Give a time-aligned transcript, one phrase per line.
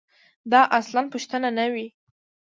[0.51, 1.87] دا اصلاً پوښتنه نه وي.